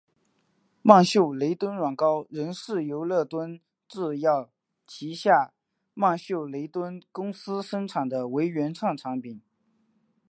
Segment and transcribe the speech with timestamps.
[0.81, 4.49] 曼秀雷敦软膏仍是由乐敦制药
[4.87, 5.53] 旗下
[5.93, 9.39] 曼秀雷敦公司生产的为原创产品。